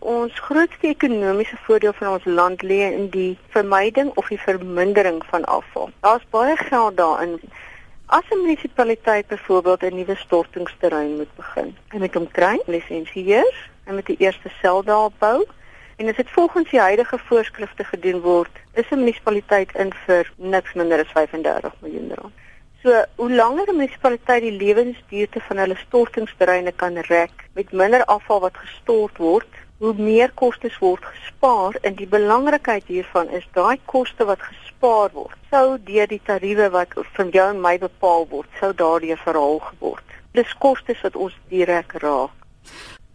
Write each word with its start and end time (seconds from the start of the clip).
Ons 0.00 0.32
grootste 0.40 0.86
ekonomiese 0.88 1.56
voordeel 1.66 1.92
van 1.92 2.14
ons 2.14 2.24
land 2.24 2.62
lê 2.62 2.78
in 2.88 3.10
die 3.12 3.38
vermyding 3.52 4.08
of 4.16 4.30
die 4.32 4.40
vermindering 4.40 5.18
van 5.28 5.44
afval. 5.44 5.90
Daar's 6.00 6.24
baie 6.32 6.56
geld 6.56 6.96
daarin. 6.96 7.36
As 8.06 8.24
'n 8.30 8.40
munisipaliteit 8.40 9.26
byvoorbeeld 9.26 9.82
'n 9.82 9.94
nuwe 9.94 10.16
stortingsterrein 10.16 11.16
moet 11.16 11.34
begin, 11.36 11.76
en 11.88 12.00
met 12.00 12.14
hom 12.14 12.30
kry 12.30 12.60
lisensieer 12.66 13.68
en 13.84 13.94
met 13.94 14.06
die 14.06 14.16
eerste 14.18 14.48
sel 14.62 14.82
daar 14.82 15.10
bou, 15.18 15.44
en 15.96 16.08
as 16.08 16.16
dit 16.16 16.30
volgens 16.30 16.70
die 16.70 16.80
huidige 16.80 17.18
voorskrifte 17.18 17.84
gedoen 17.84 18.20
word, 18.20 18.50
is 18.74 18.90
'n 18.90 18.98
munisipaliteit 18.98 19.74
in 19.74 19.92
vir 20.06 20.32
niks 20.36 20.72
minder 20.72 20.98
as 21.00 21.12
35 21.12 21.72
miljoen 21.80 22.12
rand. 22.14 22.32
So, 22.82 23.04
hoe 23.14 23.32
langer 23.32 23.68
'n 23.68 23.76
munisipaliteit 23.76 24.42
die 24.42 24.56
lewensduurte 24.64 25.40
van 25.40 25.56
hulle 25.56 25.76
stortingsterreine 25.76 26.72
kan 26.72 26.96
rek 26.98 27.48
met 27.52 27.72
minder 27.72 28.04
afval 28.04 28.40
wat 28.40 28.56
gestort 28.56 29.16
word, 29.16 29.48
hoe 29.80 29.94
meer 29.96 30.32
kostes 30.36 30.76
word 30.78 31.04
gespaar 31.08 31.76
en 31.88 31.94
die 31.96 32.08
belangrikheid 32.08 32.84
hiervan 32.92 33.30
is 33.36 33.46
daai 33.56 33.80
koste 33.88 34.26
wat 34.28 34.42
gespaar 34.44 35.08
word 35.14 35.36
sou 35.52 35.78
deur 35.86 36.10
die 36.10 36.20
tariewe 36.26 36.68
wat 36.74 36.92
van 37.16 37.32
jou 37.36 37.46
en 37.54 37.62
my 37.64 37.78
bepaal 37.80 38.26
word 38.28 38.60
sou 38.60 38.70
daardie 38.76 39.16
verhaal 39.22 39.58
geword. 39.70 40.04
Dis 40.36 40.52
kostes 40.64 41.00
wat 41.06 41.16
ons 41.16 41.38
direk 41.48 41.96
raak. 42.04 42.36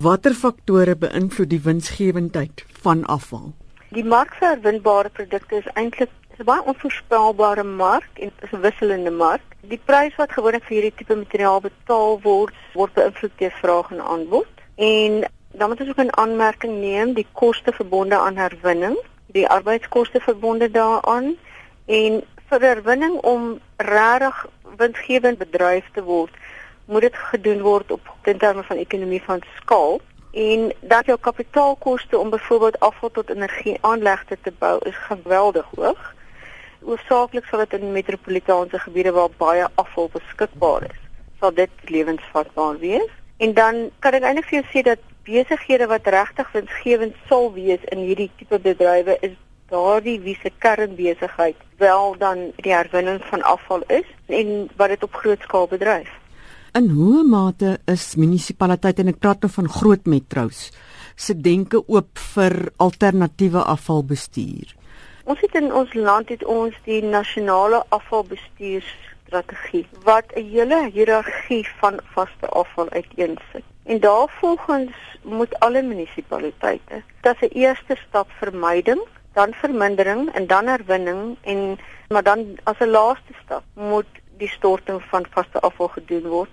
Watter 0.01 0.33
faktore 0.33 0.97
beïnvloed 0.99 1.53
die 1.53 1.61
winsgewendheid 1.67 2.65
van 2.81 3.05
afval? 3.05 3.53
Die 3.93 4.03
mark 4.03 4.33
vir 4.39 4.55
herwinbare 4.55 5.13
produkte 5.13 5.61
is 5.61 5.69
eintlik 5.75 6.09
'n 6.39 6.49
baie 6.49 6.65
onvoorspelbare 6.65 7.63
mark 7.63 8.19
en 8.19 8.31
'n 8.41 8.61
wisselende 8.65 9.11
mark. 9.11 9.45
Die 9.61 9.79
prys 9.85 10.15
wat 10.17 10.31
gewoonlik 10.31 10.65
vir 10.65 10.75
hierdie 10.77 10.97
tipe 10.97 11.15
materiaal 11.15 11.61
betaal 11.61 12.19
word, 12.21 12.53
word 12.73 12.93
beïnvloed 12.93 13.37
deur 13.37 13.55
vraag 13.61 13.91
en 13.91 14.01
aanbod. 14.01 14.51
En 14.75 15.23
dan 15.57 15.69
moet 15.69 15.79
ons 15.79 15.89
ook 15.89 16.03
'n 16.03 16.17
aanmerking 16.17 16.79
neem 16.79 17.13
die 17.13 17.27
koste 17.31 17.71
verbonde 17.71 18.17
aan 18.17 18.35
herwinning, 18.35 18.97
die 19.25 19.47
arbeidskoste 19.47 20.19
verbonde 20.19 20.71
daaraan 20.71 21.35
en 21.85 22.23
vir 22.49 22.59
herwinning 22.61 23.15
om 23.21 23.59
regtig 23.77 24.45
winsgewend 24.77 25.37
bedryf 25.37 25.85
te 25.93 26.03
word, 26.03 26.33
moet 26.85 27.01
dit 27.01 27.15
gedoen 27.15 27.61
word 27.61 27.91
op 27.91 28.01
in 28.23 28.37
terme 28.37 28.63
van 28.63 28.77
ekonomie 28.77 29.23
van 29.23 29.41
skaal 29.55 29.99
en 30.31 30.73
dat 30.81 31.05
jou 31.05 31.17
kapitaalkoste 31.19 32.17
om 32.17 32.29
byvoorbeeld 32.29 32.79
afval 32.79 33.11
tot 33.11 33.29
energie 33.29 33.77
aanlegte 33.81 34.37
te 34.41 34.51
bou 34.59 34.79
is 34.83 34.95
geweldig 34.95 35.65
hoog. 35.75 36.13
Oorsaaklik 36.81 37.45
sal 37.45 37.59
dit 37.63 37.73
in 37.79 37.91
metropolitaanse 37.91 38.79
gebiede 38.79 39.11
waar 39.11 39.29
baie 39.37 39.67
afval 39.75 40.09
beskikbaar 40.13 40.83
is, 40.83 40.99
sal 41.39 41.53
dit 41.53 41.69
lewensvatbaar 41.83 42.77
wees. 42.79 43.11
En 43.37 43.53
dan 43.53 43.89
kan 43.99 44.13
ek 44.13 44.23
eintlik 44.23 44.49
vir 44.51 44.59
jou 44.59 44.67
sê 44.73 44.83
dat 44.83 44.99
besighede 45.25 45.87
wat 45.87 46.07
regtig 46.07 46.51
winsgewend 46.53 47.15
sal 47.29 47.51
wees 47.53 47.83
in 47.91 48.03
hierdie 48.05 48.31
tipe 48.37 48.59
bedrywe 48.59 49.17
is 49.21 49.35
daardie 49.69 50.19
wie 50.21 50.37
se 50.41 50.51
kernbesigheid 50.61 51.57
wel 51.81 52.15
dan 52.21 52.51
die 52.61 52.73
herwinning 52.73 53.21
van 53.31 53.41
afval 53.41 53.81
is 53.87 54.07
en 54.27 54.69
wat 54.77 54.93
dit 54.93 55.03
op 55.03 55.13
groot 55.13 55.41
skaal 55.41 55.67
bedryf. 55.67 56.11
In 56.75 56.89
hoe 56.89 57.23
mate 57.23 57.77
is 57.91 58.15
munisipaliteite 58.19 59.01
en 59.01 59.13
ek 59.13 59.19
praat 59.23 59.41
nou 59.45 59.51
van 59.53 59.69
groot 59.71 60.05
metro's 60.11 60.71
se 61.15 61.33
denke 61.39 61.79
oop 61.87 62.19
vir 62.35 62.53
alternatiewe 62.83 63.63
afvalbestuur? 63.63 64.75
Ons 65.25 65.39
het 65.41 65.55
in 65.57 65.71
ons 65.73 65.93
land 65.97 66.29
het 66.29 66.43
ons 66.45 66.75
die 66.85 67.01
nasionale 67.03 67.79
afvalbestuurstrategie 67.95 69.85
wat 70.03 70.35
'n 70.35 70.45
hele 70.51 70.89
hiërargie 70.91 71.65
van 71.79 71.99
vaste 72.13 72.47
afval 72.51 72.89
uiteensit. 72.89 73.65
En 73.85 73.99
daarvolgens 73.99 75.17
moet 75.21 75.59
alle 75.59 75.81
munisipaliteite 75.81 77.03
dat 77.21 77.37
se 77.37 77.47
eerste 77.47 77.95
stap 78.07 78.29
vermyding, 78.31 79.01
dan 79.33 79.53
vermindering 79.53 80.33
en 80.33 80.47
dan 80.47 80.67
herwinning 80.67 81.37
en 81.41 81.79
maar 82.07 82.23
dan 82.23 82.57
as 82.63 82.79
'n 82.79 82.89
laaste 82.89 83.33
stap 83.43 83.63
moet 83.73 84.11
die 84.37 84.49
storting 84.49 85.01
van 85.03 85.25
vaste 85.29 85.59
afval 85.59 85.87
gedoen 85.87 86.27
word. 86.27 86.49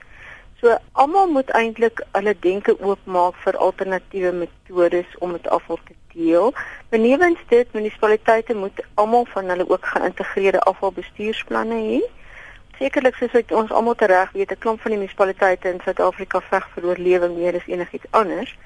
So 0.61 0.77
almal 0.93 1.27
moet 1.27 1.51
eintlik 1.51 2.05
hulle 2.13 2.37
denke 2.39 2.81
oopmaak 2.81 3.35
vir 3.35 3.57
alternatiewe 3.57 4.33
metodes 4.33 5.19
om 5.19 5.31
met 5.31 5.49
afval 5.49 5.79
te 5.85 5.95
deel. 6.13 6.53
Benewens 6.89 7.39
dit 7.49 7.73
munisipaliteite 7.73 8.55
moet 8.55 8.85
almal 8.95 9.25
van 9.25 9.49
hulle 9.49 9.69
ook 9.69 9.87
geïntegreerde 9.87 10.61
afvalbestuursplanne 10.61 11.75
hê 11.75 12.01
sekerlik 12.83 13.15
soos 13.15 13.35
wat 13.37 13.53
ons 13.55 13.71
almal 13.71 13.95
tereg 13.95 14.31
weet, 14.35 14.51
'n 14.51 14.63
klomp 14.63 14.81
van 14.83 14.91
die 14.91 14.99
munisipaliteite 14.99 15.69
in 15.69 15.81
Suid-Afrika 15.85 16.41
veg 16.51 16.65
vir 16.75 16.87
oorlewing 16.91 17.35
meer 17.39 17.55
as 17.55 17.69
enigiets 17.75 18.11
anders. 18.11 18.57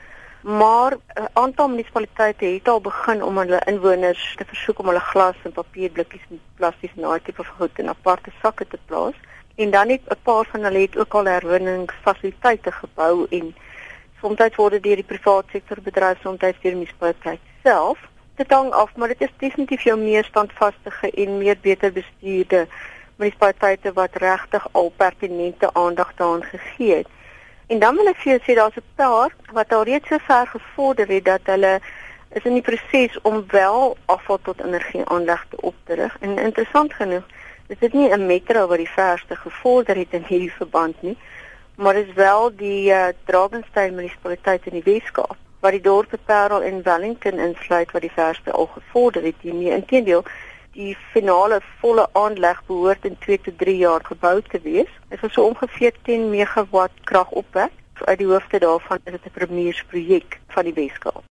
Maar 0.40 0.92
'n 0.92 1.28
aantal 1.32 1.68
munisipaliteite 1.68 2.44
het 2.44 2.68
al 2.68 2.80
begin 2.80 3.22
om 3.22 3.38
hulle 3.38 3.60
inwoners 3.66 4.34
te 4.36 4.44
versoek 4.44 4.78
om 4.78 4.86
hulle 4.86 5.08
glas 5.12 5.36
en 5.44 5.52
papierblikkies 5.52 6.24
en 6.30 6.40
plastiek 6.56 6.92
en 6.96 7.02
daai 7.02 7.20
tipe 7.22 7.44
goed 7.44 7.78
in 7.78 7.88
aparte 7.88 8.30
sakke 8.42 8.66
te 8.66 8.78
plaas. 8.86 9.16
En 9.56 9.70
dan 9.70 9.88
het 9.88 10.02
'n 10.08 10.22
paar 10.22 10.46
van 10.52 10.60
hulle 10.60 10.78
het 10.78 10.96
ook 10.96 11.14
al 11.14 11.24
herwinningsfasiliteite 11.24 12.72
gebou 12.72 13.26
en 13.30 13.54
soms 14.20 14.56
word 14.56 14.72
dit 14.72 14.82
deur 14.82 14.96
die 14.96 15.10
private 15.12 15.48
sektor 15.50 15.78
bedryf, 15.82 16.20
soms 16.20 16.38
deur 16.38 16.54
die 16.62 16.74
munisipaliteit 16.74 17.40
self. 17.62 17.98
Dit 18.36 18.50
hang 18.50 18.72
af, 18.72 18.96
maar 18.96 19.08
dit 19.08 19.20
is 19.20 19.32
definitief 19.38 19.82
jou 19.82 19.98
meer 19.98 20.24
standvastige 20.24 21.10
en 21.10 21.38
meer 21.38 21.56
beter 21.60 21.92
bestuurde 21.92 22.66
munisipaliteite 23.16 23.92
wat 23.92 24.16
regtig 24.16 24.68
al 24.72 24.92
pertinente 24.96 25.70
aandag 25.72 26.14
daaraan 26.16 26.42
gegee 26.42 26.94
het. 26.94 27.08
En 27.66 27.78
dan 27.78 27.96
wil 27.96 28.06
ek 28.06 28.20
vir 28.22 28.32
jou 28.32 28.42
sê 28.42 28.54
daar's 28.54 28.76
'n 28.76 28.92
paar 28.94 29.30
wat 29.52 29.72
al 29.72 29.82
reeds 29.82 30.08
so 30.08 30.18
ver 30.18 30.46
gevorder 30.46 31.08
het 31.08 31.24
dat 31.24 31.40
hulle 31.44 31.80
is 32.30 32.44
in 32.44 32.52
die 32.52 32.62
proses 32.62 33.20
om 33.22 33.44
wel 33.48 33.96
afval 34.04 34.38
tot 34.42 34.60
energie 34.64 35.04
aanlegte 35.04 35.56
op 35.60 35.74
te 35.84 35.94
rig. 35.94 36.16
En 36.20 36.38
interessant 36.38 36.92
genoeg, 36.92 37.24
is 37.66 37.78
dit 37.78 37.92
nie 37.92 38.10
'n 38.10 38.26
metro 38.26 38.66
wat 38.66 38.78
die 38.78 38.94
verste 38.94 39.36
gevorder 39.36 39.96
het 39.96 40.12
in 40.12 40.24
hierdie 40.26 40.52
verband 40.52 41.02
nie, 41.02 41.18
maar 41.74 41.94
is 41.94 42.12
wel 42.14 42.56
die 42.56 42.90
uh, 42.90 43.06
Drakensberg 43.24 43.90
munisipaliteit 43.90 44.66
in 44.66 44.80
die 44.80 44.92
Weskaap 44.92 45.36
wat 45.60 45.72
die 45.72 45.80
dorpe 45.80 46.18
Parel 46.24 46.62
en 46.62 46.82
Wellington 46.82 47.38
insluit 47.38 47.90
wat 47.92 48.00
die 48.00 48.12
verste 48.14 48.52
al 48.52 48.66
gevorder 48.66 49.22
het. 49.22 49.42
Nie 49.42 49.70
inteendeel 49.70 50.24
die 50.76 50.96
finale 51.12 51.60
volle 51.80 52.06
aanleg 52.12 52.60
behoort 52.68 53.04
in 53.08 53.16
2 53.24 53.40
tot 53.48 53.58
3 53.58 53.76
jaar 53.76 54.04
gebou 54.04 54.36
te 54.50 54.60
wees. 54.62 54.92
Dit 55.08 55.22
is 55.22 55.32
so 55.32 55.48
ongeveer 55.48 55.94
10 56.08 56.28
megawatt 56.30 57.04
krag 57.04 57.30
opwek. 57.30 57.72
Uit 58.04 58.18
die 58.18 58.28
hoofde 58.28 58.58
daarvan 58.60 58.98
is 59.04 59.12
dit 59.12 59.24
'n 59.24 59.36
premiersprojek 59.38 60.40
van 60.48 60.64
die 60.64 60.74
Weskaap. 60.74 61.24